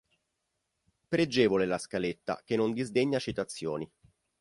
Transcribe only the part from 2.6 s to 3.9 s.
disdegna citazioni.